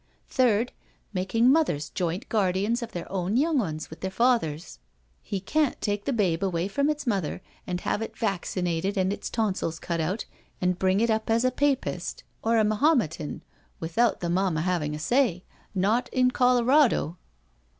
[0.29, 0.71] Third,
[1.13, 4.79] making mothers joint guardians of their own young ones with the fathers.
[5.21, 9.29] He can't take the babe away from its mother and have it vaccinated and its
[9.29, 10.25] tonsils cut out,
[10.59, 13.41] and bring it up as a Papist or a to8 NO SURRENDER Mahometan
[13.79, 15.43] without the momma having a say—
[15.75, 17.17] not in Colorado."